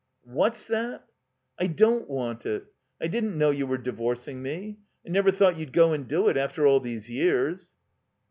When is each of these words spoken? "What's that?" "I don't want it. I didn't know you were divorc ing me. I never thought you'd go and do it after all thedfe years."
"What's 0.25 0.65
that?" 0.65 1.05
"I 1.59 1.67
don't 1.67 2.09
want 2.09 2.47
it. 2.47 2.65
I 2.99 3.05
didn't 3.05 3.37
know 3.37 3.51
you 3.51 3.67
were 3.67 3.77
divorc 3.77 4.27
ing 4.27 4.41
me. 4.41 4.79
I 5.05 5.09
never 5.11 5.29
thought 5.29 5.57
you'd 5.57 5.73
go 5.73 5.93
and 5.93 6.07
do 6.07 6.27
it 6.27 6.37
after 6.37 6.65
all 6.65 6.81
thedfe 6.81 7.07
years." 7.07 7.73